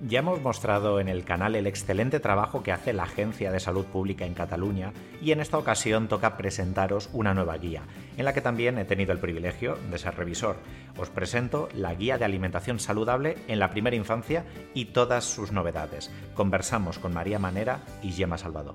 [0.00, 3.86] Ya hemos mostrado en el canal el excelente trabajo que hace la Agencia de Salud
[3.86, 4.92] Pública en Cataluña
[5.22, 7.82] y en esta ocasión toca presentaros una nueva guía,
[8.16, 10.56] en la que también he tenido el privilegio de ser revisor.
[10.98, 16.12] Os presento la Guía de Alimentación Saludable en la Primera Infancia y todas sus novedades.
[16.34, 18.74] Conversamos con María Manera y Gemma Salvador.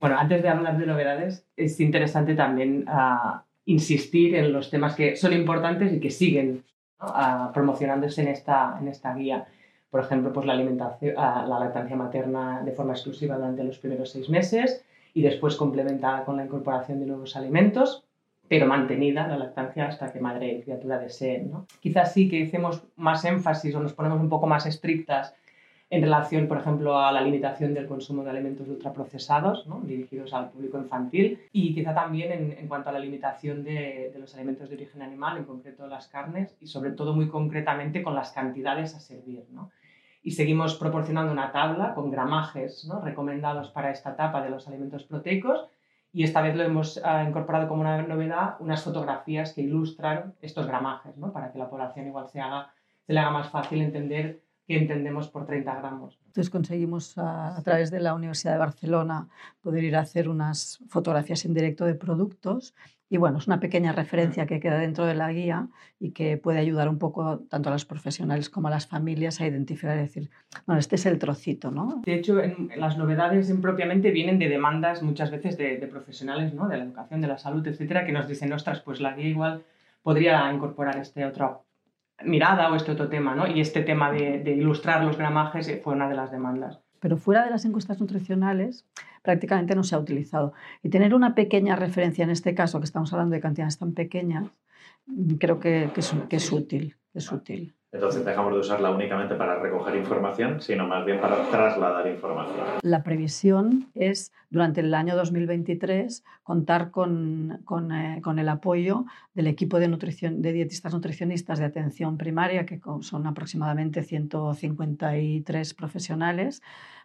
[0.00, 5.16] Bueno, antes de hablar de novedades, es interesante también uh, insistir en los temas que
[5.16, 6.64] son importantes y que siguen
[7.00, 7.50] ¿no?
[7.52, 9.46] promocionándose en esta, en esta guía.
[9.90, 14.28] Por ejemplo, pues la, alimentación, la lactancia materna de forma exclusiva durante los primeros seis
[14.28, 18.04] meses y después complementada con la incorporación de nuevos alimentos,
[18.48, 21.50] pero mantenida la lactancia hasta que madre y criatura deseen.
[21.50, 21.66] ¿no?
[21.80, 25.34] Quizás sí que hacemos más énfasis o nos ponemos un poco más estrictas
[25.92, 29.82] en relación, por ejemplo, a la limitación del consumo de alimentos ultraprocesados, ¿no?
[29.82, 34.18] dirigidos al público infantil, y quizá también en, en cuanto a la limitación de, de,
[34.18, 38.14] los alimentos de origen animal, en concreto las carnes, y sobre todo muy concretamente con
[38.14, 39.44] las cantidades a servir.
[39.50, 39.70] ¿no?
[40.22, 43.02] Y seguimos proporcionando una tabla con gramajes ¿no?
[43.02, 45.68] recomendados para esta etapa de los alimentos proteicos,
[46.10, 50.66] y esta vez lo hemos uh, incorporado como una novedad unas fotografías que ilustran estos
[50.66, 52.72] gramajes, para que la población igual se, haga,
[53.06, 56.18] se le haga más fácil entender que entendemos por 30 gramos.
[56.26, 59.28] Entonces conseguimos a, a, través de la Universidad de Barcelona
[59.60, 62.74] poder ir a hacer unas fotografías en directo de productos
[63.12, 65.68] y bueno, es una pequeña referencia que queda dentro de la guía
[66.00, 69.46] y que puede ayudar un poco tanto a los profesionales como a las familias a
[69.46, 70.30] identificar y decir,
[70.66, 72.00] bueno, este es el trocito, ¿no?
[72.06, 76.54] De hecho, en, las novedades en propiamente vienen de demandas muchas veces de, de profesionales,
[76.54, 76.68] ¿no?
[76.68, 79.62] De la educación, de la salud, etcétera, que nos dicen, ostras, pues la guía igual
[80.02, 81.66] podría incorporar este otro
[82.24, 83.46] mirada o este otro tema, ¿no?
[83.46, 86.80] Y este tema de, de, ilustrar los gramajes fue una de las demandas.
[87.00, 88.86] Pero fuera de las encuestas nutricionales
[89.22, 90.52] prácticamente no se ha utilizado.
[90.82, 94.50] Y tener una pequeña referencia, en este caso, que estamos hablando de cantidades tan pequeñas,
[95.38, 96.96] creo que, que, es, que es útil.
[97.14, 97.74] Es útil.
[97.92, 102.66] Entonces dejamos de usarla únicamente para recoger información, sino más bien para trasladar información.
[102.80, 109.46] La previsión es, durante el año 2023, contar con, con, eh, con el apoyo del
[109.46, 116.62] equipo de, nutrición, de dietistas nutricionistas de atención primaria, que son aproximadamente 153 profesionales,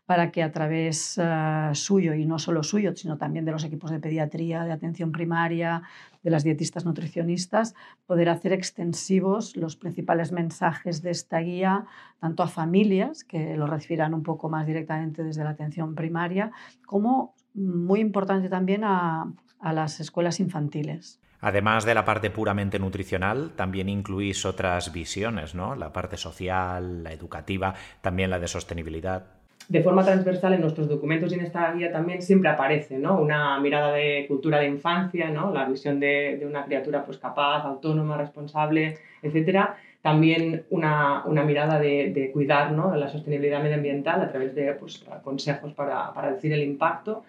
[0.07, 3.91] para que a través uh, suyo, y no solo suyo, sino también de los equipos
[3.91, 5.83] de pediatría, de atención primaria,
[6.23, 7.75] de las dietistas nutricionistas,
[8.05, 11.85] poder hacer extensivos los principales mensajes de esta guía,
[12.21, 16.51] tanto a familias, que lo recibirán un poco más directamente desde la atención primaria,
[16.85, 21.19] como muy importante también a, a las escuelas infantiles.
[21.41, 25.75] Además de la parte puramente nutricional, también incluís otras visiones, ¿no?
[25.75, 29.36] La parte social, la educativa, también la de sostenibilidad
[29.69, 33.19] de forma transversal en nuestros documentos y en esta guía también siempre aparece ¿no?
[33.19, 35.51] una mirada de cultura de infancia, ¿no?
[35.51, 39.71] la visión de, de una criatura pues, capaz, autónoma, responsable, etc.
[40.01, 42.95] También una, una mirada de, de cuidar ¿no?
[42.95, 47.23] la sostenibilidad medioambiental a través de pues, consejos para, para reducir el impacto.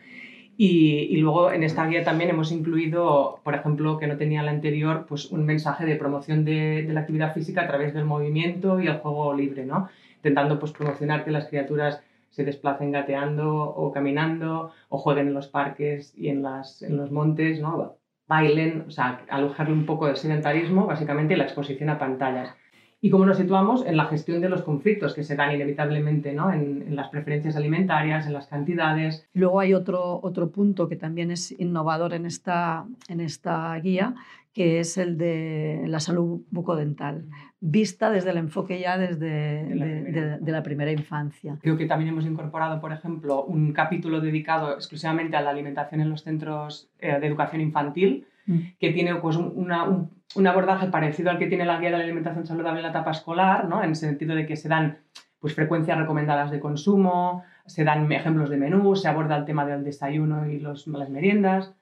[0.56, 4.50] Y, y, luego en esta guía también hemos incluido, por ejemplo, que no tenía la
[4.50, 8.80] anterior, pues un mensaje de promoción de, de la actividad física a través del movimiento
[8.80, 9.88] y el juego libre, ¿no?
[10.16, 15.48] intentando pues, promocionar que las criaturas se desplacen gateando o caminando o jueguen en los
[15.48, 17.98] parques y en, las, en los montes, ¿no?
[18.28, 22.54] bailen, o sea, alojarle un poco del sedentarismo, básicamente la exposición a pantallas.
[23.00, 26.52] Y cómo nos situamos en la gestión de los conflictos que se dan inevitablemente ¿no?
[26.52, 29.28] en, en, las preferencias alimentarias, en las cantidades.
[29.34, 34.16] Luego hay otro, otro punto que también es innovador en esta, en esta guía,
[34.58, 37.26] que es el de la salud bucodental,
[37.60, 41.56] vista desde el enfoque ya desde de la, de, de, de la, primera infancia.
[41.62, 46.10] Creo que también hemos incorporado, por ejemplo, un capítulo dedicado exclusivamente a la alimentación en
[46.10, 48.58] los centros eh, de educación infantil, mm.
[48.80, 52.04] que tiene pues, una, un, un, abordaje parecido al que tiene la guía de la
[52.04, 53.82] alimentación saludable en la etapa escolar, ¿no?
[53.82, 54.98] en el sentido de que se dan
[55.40, 59.84] pues, frecuencias recomendadas de consumo, se dan ejemplos de menú, se aborda el tema del
[59.84, 61.74] desayuno y los, las meriendas.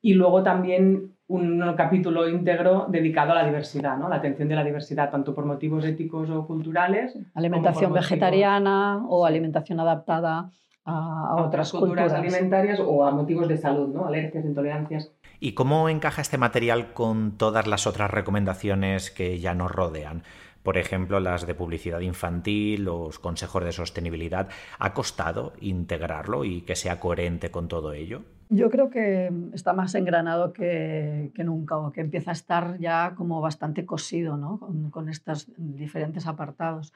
[0.00, 4.08] Y luego también un capítulo íntegro dedicado a la diversidad, ¿no?
[4.08, 7.18] la atención de la diversidad, tanto por motivos éticos o culturales.
[7.34, 10.50] Alimentación vegetariana o alimentación adaptada
[10.84, 14.06] a, a, a otras, culturas, culturas, alimentarias o a motivos de salud, ¿no?
[14.06, 15.12] alergias, intolerancias.
[15.40, 20.24] ¿Y cómo encaja este material con todas las otras recomendaciones que ya nos rodean?
[20.64, 24.48] Por ejemplo, las de publicidad infantil, los consejos de sostenibilidad.
[24.80, 28.22] ¿Ha costado integrarlo y que sea coherente con todo ello?
[28.50, 33.40] Yo creo que está más engranado que, nunca o que empieza a estar ya como
[33.40, 34.58] bastante cosido ¿no?
[34.58, 36.92] con, con estos diferentes apartados.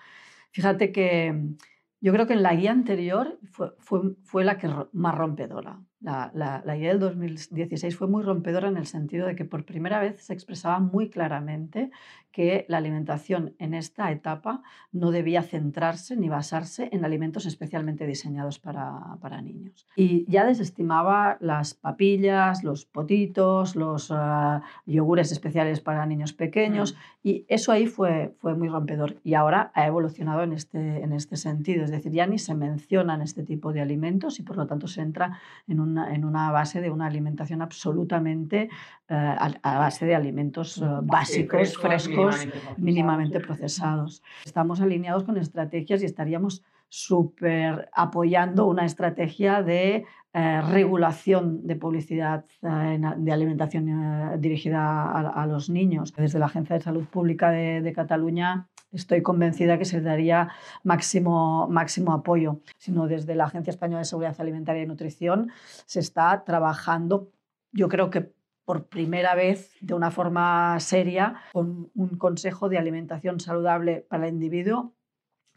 [0.51, 1.55] Fíjate que
[2.01, 5.79] yo creo que en la guía anterior fue, fue, fue la que más rompedora.
[6.03, 9.65] La, la, la, guía del 2016 fue muy rompedora en el sentido de que por
[9.65, 11.91] primera vez se expresaba muy claramente
[12.33, 18.59] que la alimentación en esta etapa no debía centrarse ni basarse en alimentos especialmente diseñados
[18.59, 19.87] para, para niños.
[19.97, 27.29] Y ya desestimaba las papillas, los potitos, los uh, yogures especiales para niños pequeños mm.
[27.29, 31.37] y eso ahí fue, fue muy rompedor y ahora ha evolucionado en este, en este
[31.37, 31.85] sentido.
[31.85, 35.03] Es decir, ya ni se mencionan este tipo de alimentos y por lo tanto se
[35.03, 35.39] entra
[35.69, 38.69] en un en una base de una alimentación absolutamente
[39.09, 42.47] eh, a, base de alimentos eh, básicos, frescos,
[42.77, 44.23] mínimamente procesados.
[44.45, 50.05] Estamos alineados con estrategias y estaríamos súper apoyando una estrategia de
[50.35, 56.13] eh, regulación de publicidad de alimentación dirigida a, los niños.
[56.15, 60.51] Desde la Agencia de Salud Pública de, de Cataluña estoy convencida que se daría
[60.83, 65.51] máximo, máximo apoyo, sino desde la Agencia Española de Seguridad Alimentaria y Nutrición
[65.87, 67.31] se está trabajando,
[67.73, 68.33] yo creo que
[68.65, 74.35] por primera vez de una forma seria, con un consejo de alimentación saludable para el
[74.35, 74.95] individuo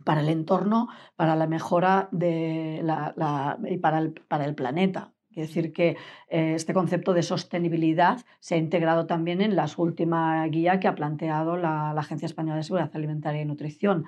[0.03, 5.14] para el entorno, para la mejora de la, y para el, para el planeta.
[5.35, 5.97] Es decir, que
[6.29, 10.95] eh, este concepto de sostenibilidad se ha integrado también en la última guía que ha
[10.95, 14.05] planteado la, Agencia Española de Seguridad Alimentaria y Nutrición.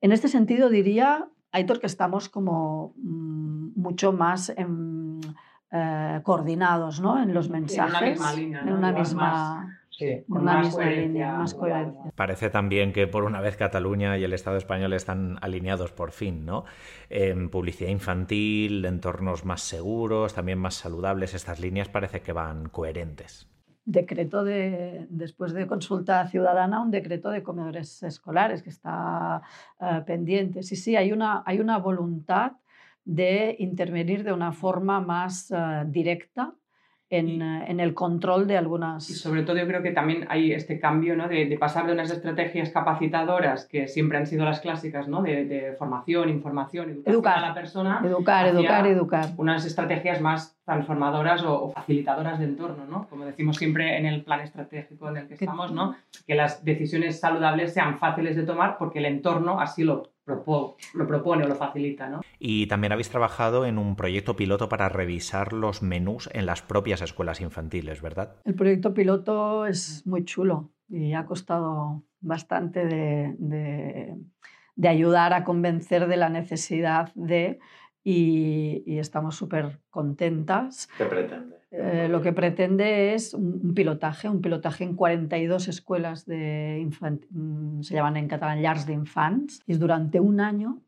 [0.00, 7.22] En este sentido, diría, Aitor, que estamos como mm, mucho más eh, coordinados ¿no?
[7.22, 8.20] en los mensajes.
[8.36, 12.00] En una misma Sí, con más, coherencia, más coherencia.
[12.16, 16.44] Parece también que por una vez Cataluña y el Estado español están alineados por fin,
[16.44, 16.64] ¿no?
[17.10, 23.48] En publicidad infantil, entornos más seguros, también más saludables, estas líneas parece que van coherentes.
[23.84, 29.42] Decreto de, después de consulta ciudadana, un decreto de comedores escolares que está
[29.78, 30.62] uh, pendiente.
[30.62, 32.52] Sí, sí, hay una, hay una voluntad
[33.04, 36.54] de intervenir de una forma más uh, directa
[37.18, 39.08] en, eh, en, el control de algunas.
[39.08, 41.28] Y sobre todo yo creo que también hay este cambio ¿no?
[41.28, 45.22] de, de, pasar de unas estrategias capacitadoras que siempre han sido las clásicas, ¿no?
[45.22, 48.00] de, de formación, información, educar a la persona.
[48.04, 49.28] Educar, educar, educar.
[49.36, 53.06] Unas estrategias más transformadoras o, facilitadoras de entorno, ¿no?
[53.08, 55.96] Como decimos siempre en el plan estratégico en el que estamos, ¿no?
[56.26, 61.44] Que las decisiones saludables sean fáciles de tomar porque el entorno así lo lo propone
[61.44, 62.08] o lo facilita.
[62.08, 62.20] ¿no?
[62.38, 67.02] Y también habéis trabajado en un proyecto piloto para revisar los menús en las propias
[67.02, 68.36] escuelas infantiles, ¿verdad?
[68.44, 74.16] El proyecto piloto es muy chulo y ha costado bastante de, de,
[74.76, 77.58] de ayudar a convencer de la necesidad de
[78.04, 80.88] y, estamos súper contentas.
[80.98, 81.56] ¿Qué pretende?
[81.70, 86.86] Eh, lo que pretende es un, pilotaje, un pilotaje en 42 escuelas de
[87.30, 90.82] mm, se llaman en catalán llars d'infants, y es durante un año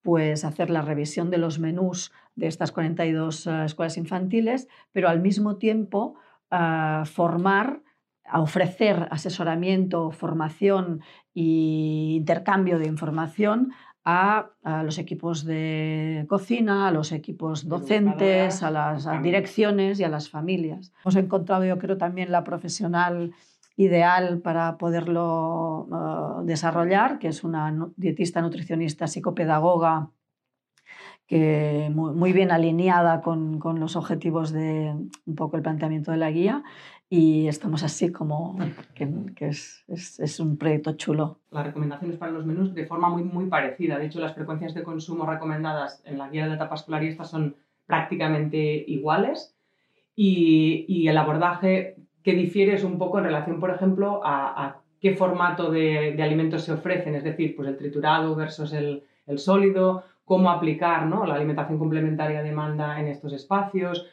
[0.00, 5.10] pues hacer la revisión de los menús de estas 42 uh, eh, escuelas infantiles, pero
[5.10, 6.14] al mismo tiempo
[6.50, 7.82] uh, formar,
[8.24, 11.00] a ofrecer asesoramiento, formación
[11.34, 13.72] e intercambio de información
[14.10, 20.30] a, los equipos de cocina, a los equipos docentes, a las direcciones y a las
[20.30, 20.92] familias.
[21.04, 23.34] Hemos encontrado, yo creo, también la profesional
[23.76, 30.10] ideal para poderlo uh, desarrollar, que es una dietista, nutricionista, psicopedagoga,
[31.26, 34.94] que muy, muy bien alineada con, con, los objetivos de
[35.26, 36.64] un poco el planteamiento de la guía
[37.10, 38.58] y estamos así como
[38.94, 39.08] que,
[39.46, 41.40] es, es, es, un proyecto chulo.
[41.50, 43.98] Las recomendaciones para los menús de forma muy, muy parecida.
[43.98, 47.08] De hecho, las frecuencias de consumo recomendadas en la guía de la etapa escolar y
[47.08, 49.56] estas son prácticamente iguales.
[50.14, 54.82] Y, y, el abordaje que difiere es un poco en relación, por ejemplo, a, a
[55.00, 59.38] qué formato de, de, alimentos se ofrecen, es decir, pues el triturado versus el, el
[59.38, 61.24] sólido, cómo aplicar ¿no?
[61.24, 64.06] la alimentación complementaria a demanda en estos espacios,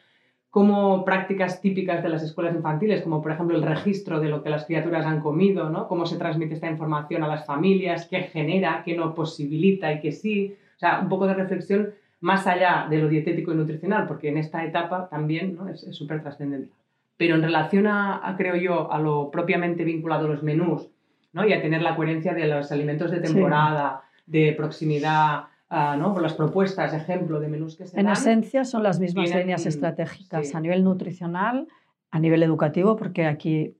[0.56, 4.48] como prácticas típicas de las escuelas infantiles, como por ejemplo el registro de lo que
[4.48, 5.86] las criaturas han comido, ¿no?
[5.86, 10.12] cómo se transmite esta información a las familias, qué genera, qué no posibilita y qué
[10.12, 10.56] sí.
[10.76, 14.38] O sea, un poco de reflexión más allá de lo dietético y nutricional, porque en
[14.38, 15.68] esta etapa también ¿no?
[15.68, 16.72] es súper trascendente.
[17.18, 20.88] Pero en relación a, creo yo, a lo propiamente vinculado a los menús
[21.34, 21.46] ¿no?
[21.46, 26.12] y a tener la coherencia de los alimentos de temporada, de proximidad, Uh, ¿no?
[26.12, 29.66] por las propuestas, ejemplo de menús que se En dan, esencia son las mismas líneas
[29.66, 31.66] estratégicas a nivel nutricional
[32.12, 33.76] a nivel educativo, porque aquí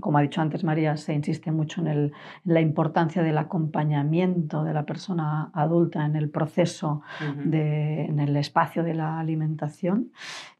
[0.00, 2.12] como ha dicho antes María, se insiste mucho en,
[2.44, 8.94] la importancia del acompañamiento de la persona adulta en el proceso, en el espacio de
[8.94, 10.12] la alimentación.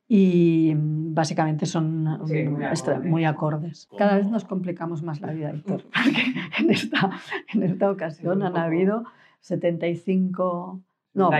[0.06, 3.88] Y mm, básicamente son mm, muy, acordes.
[3.96, 6.22] Cada vez nos complicamos más la vida, Héctor, porque
[6.58, 7.10] en esta,
[7.54, 9.04] en esta ocasión han habido
[9.44, 10.82] 75...
[11.16, 11.30] No,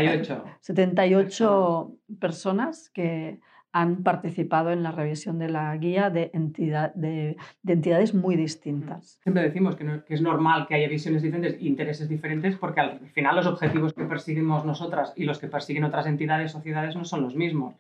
[0.61, 3.41] 78 personas que
[3.73, 9.19] han participado en la revisión de la guía de, entidad, de, entidades muy distintas.
[9.25, 13.35] Siempre decimos que, es normal que haya visiones diferentes e intereses diferentes porque al final
[13.35, 17.35] los objetivos que perseguimos nosotras y los que persiguen otras entidades, sociedades, no son los
[17.35, 17.75] mismos.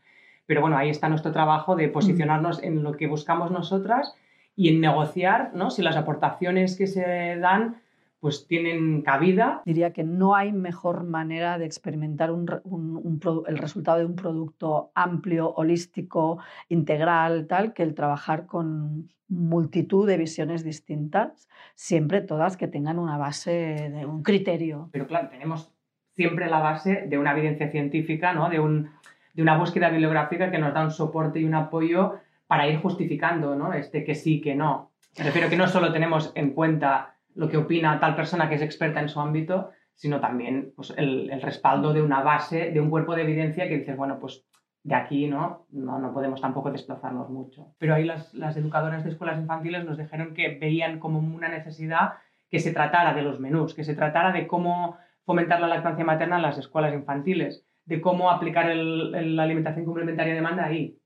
[0.46, 4.16] Pero bueno, ahí está nuestro trabajo de posicionarnos en lo que buscamos nosotras
[4.56, 5.70] y en negociar ¿no?
[5.70, 7.76] si las aportaciones que se dan
[8.24, 9.60] pues tienen cabida.
[9.66, 16.38] Diría que no hay mejor manera de experimentar el resultado de un producto amplio, holístico,
[16.70, 23.18] integral, tal, que el trabajar con multitud de visiones distintas, siempre todas que tengan una
[23.18, 24.88] base de un criterio.
[24.90, 25.70] Pero claro, tenemos
[26.16, 28.48] siempre la base de una evidencia científica, ¿no?
[28.48, 28.88] de, un,
[29.34, 32.14] de una búsqueda bibliográfica que nos da un soporte y un apoyo
[32.46, 33.74] para ir justificando ¿no?
[33.74, 34.92] este que sí, que no.
[35.18, 38.62] Me refiero que no solo tenemos en cuenta lo que opina tal persona que es
[38.62, 43.14] experta en su ámbito, sino también pues, el, respaldo de una base, de un cuerpo
[43.14, 44.44] de evidencia que dices, bueno, pues
[44.82, 45.66] de aquí ¿no?
[45.70, 47.74] No, no podemos tampoco desplazarnos mucho.
[47.78, 52.14] Pero ahí las, las educadoras de escuelas infantiles nos dijeron que veían como una necesidad
[52.50, 56.36] que se tratara de los menús, que se tratara de cómo fomentar la lactancia materna
[56.36, 60.98] en las escuelas infantiles, de cómo aplicar la alimentación complementaria de demanda ahí.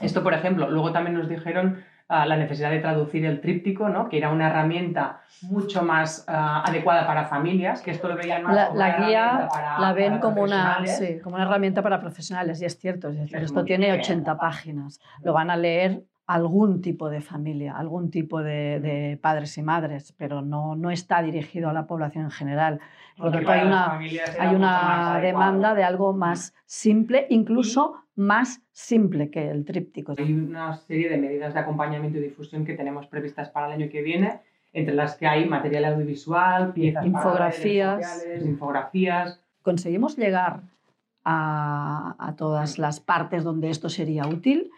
[0.00, 0.70] Esto, por ejemplo.
[0.70, 4.08] Luego también nos dijeron la necesidad de traducir el tríptico, ¿no?
[4.08, 8.54] que era una herramienta mucho más ah, adecuada para familias, que esto lo veían más
[8.54, 9.48] la, la guía
[9.78, 10.82] la ven como una,
[11.22, 15.34] como una herramienta para profesionales, y es cierto, es decir, esto tiene 80 páginas, lo
[15.34, 20.76] van a leer algún tipo de familia, algún tipo de, padres y madres, pero no,
[20.76, 22.80] no, está dirigido a la población en general.
[23.16, 23.98] Por lo tanto, hay una,
[24.38, 30.14] hay una demanda de algo más simple, incluso más simple que el tríptico.
[30.18, 33.90] Hay una serie de medidas de acompañamiento y difusión que tenemos previstas para el año
[33.90, 34.40] que viene,
[34.72, 39.40] entre las que hay material audiovisual, piezas infografías, infografías.
[39.62, 40.62] Conseguimos llegar
[41.24, 44.70] a, a todas las partes donde esto sería útil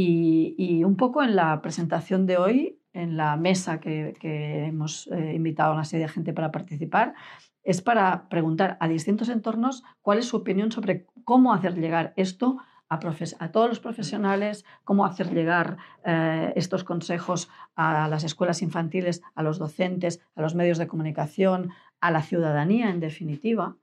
[0.00, 5.72] y, un poco en la presentación de hoy, en la mesa que, hemos eh, invitado
[5.72, 7.14] a una serie de gente para participar,
[7.64, 12.58] es para preguntar a distintos entornos cuál es su opinión sobre cómo hacer llegar esto
[12.88, 19.42] a, todos los profesionales, cómo hacer llegar eh, estos consejos a las escuelas infantiles, a
[19.42, 23.76] los docentes, a los medios de comunicación, a la ciudadanía en definitiva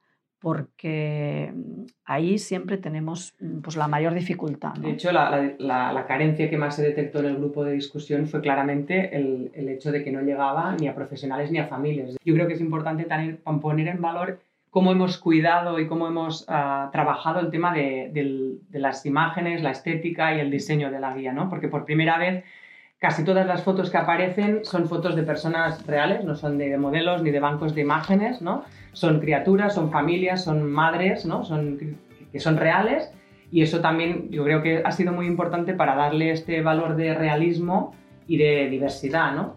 [0.46, 4.76] porque mm, ahí siempre tenemos mm, pues, la mayor dificultad.
[4.76, 9.16] De hecho, la, carencia que más se detectó en el grupo de discusión fue claramente
[9.16, 12.16] el, hecho de que no llegaba ni a profesionales ni a familias.
[12.24, 13.08] Yo creo que es importante
[13.60, 14.40] poner en valor
[14.76, 19.72] cómo hemos cuidado y cómo hemos ah, trabajado el tema de, de, las imágenes, la
[19.72, 21.50] estética y el diseño de la guía, ¿no?
[21.50, 22.44] porque por primera vez
[23.00, 27.24] casi todas las fotos que aparecen son fotos de personas reales, no son de modelos
[27.24, 28.66] ni de bancos de imágenes, ¿no?
[28.92, 31.46] son criaturas, son familias, son madres, ¿no?
[31.46, 31.98] Son,
[32.34, 33.10] que son reales
[33.54, 37.14] y eso también yo creo que ha sido muy importante para darle este valor de
[37.14, 37.96] realismo
[38.28, 39.56] y de diversidad, ¿no?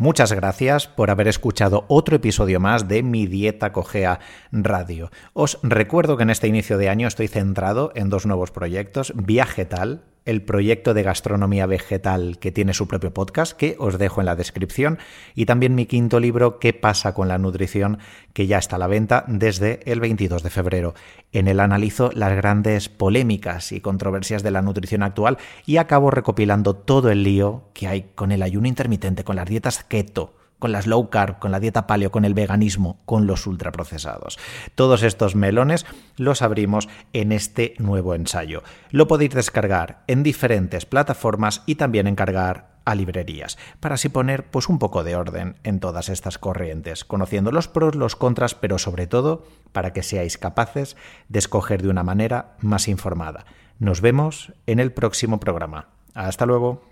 [0.00, 4.20] Muchas gracias por haber escuchado otro episodio más de Mi Dieta Cogea
[4.52, 5.10] Radio.
[5.32, 10.04] Os recuerdo que en este inicio de año estoy centrado en dos nuevos proyectos, Viajetal,
[10.28, 14.36] el proyecto de gastronomía vegetal que tiene su propio podcast, que os dejo en la
[14.36, 14.98] descripción,
[15.34, 17.98] y también mi quinto libro, ¿Qué pasa con la nutrición?,
[18.34, 20.94] que ya está a la venta desde el 22 de febrero.
[21.32, 26.74] En él analizo las grandes polémicas y controversias de la nutrición actual y acabo recopilando
[26.74, 30.86] todo el lío que hay con el ayuno intermitente, con las dietas keto con las
[30.86, 34.38] low carb, con la dieta paleo, con el veganismo, con los ultraprocesados.
[34.74, 35.86] Todos estos melones
[36.16, 38.62] los abrimos en este nuevo ensayo.
[38.90, 44.70] Lo podéis descargar en diferentes plataformas y también encargar a librerías, para así poner pues
[44.70, 49.06] un poco de orden en todas estas corrientes, conociendo los pros, los contras, pero sobre
[49.06, 50.96] todo para que seáis capaces
[51.28, 53.44] de escoger de una manera más informada.
[53.78, 55.88] Nos vemos en el próximo programa.
[56.14, 56.82] Hasta luego.